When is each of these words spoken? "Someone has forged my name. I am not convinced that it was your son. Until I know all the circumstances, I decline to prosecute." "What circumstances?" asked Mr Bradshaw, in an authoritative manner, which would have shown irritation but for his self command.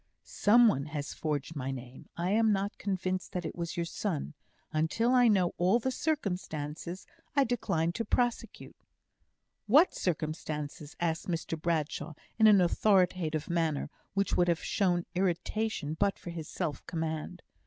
"Someone 0.23 0.85
has 0.85 1.13
forged 1.13 1.55
my 1.55 1.69
name. 1.69 2.09
I 2.17 2.31
am 2.31 2.51
not 2.51 2.79
convinced 2.79 3.33
that 3.33 3.45
it 3.45 3.55
was 3.55 3.77
your 3.77 3.85
son. 3.85 4.33
Until 4.73 5.13
I 5.13 5.27
know 5.27 5.53
all 5.59 5.77
the 5.77 5.91
circumstances, 5.91 7.05
I 7.35 7.43
decline 7.43 7.91
to 7.91 8.03
prosecute." 8.05 8.75
"What 9.67 9.93
circumstances?" 9.93 10.95
asked 10.99 11.27
Mr 11.27 11.55
Bradshaw, 11.55 12.15
in 12.39 12.47
an 12.47 12.61
authoritative 12.61 13.47
manner, 13.47 13.91
which 14.15 14.35
would 14.35 14.47
have 14.47 14.63
shown 14.63 15.05
irritation 15.13 15.93
but 15.99 16.17
for 16.17 16.31
his 16.31 16.47
self 16.47 16.83
command. 16.87 17.43